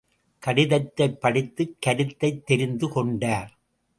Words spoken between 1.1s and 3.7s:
படித்துக் கருத்தைத் தெரிந்து கொண்டார்.